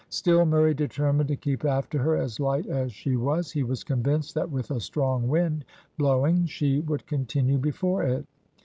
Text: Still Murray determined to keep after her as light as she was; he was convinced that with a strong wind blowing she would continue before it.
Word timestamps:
Still 0.09 0.47
Murray 0.47 0.73
determined 0.73 1.27
to 1.27 1.35
keep 1.35 1.63
after 1.63 1.99
her 1.99 2.15
as 2.15 2.39
light 2.39 2.65
as 2.65 2.91
she 2.91 3.15
was; 3.15 3.51
he 3.51 3.61
was 3.61 3.83
convinced 3.83 4.33
that 4.33 4.49
with 4.49 4.71
a 4.71 4.79
strong 4.79 5.27
wind 5.27 5.63
blowing 5.99 6.47
she 6.47 6.79
would 6.79 7.05
continue 7.05 7.59
before 7.59 8.01
it. 8.01 8.25